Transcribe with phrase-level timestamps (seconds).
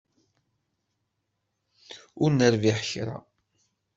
[2.23, 3.17] Ur nerbiḥ kra.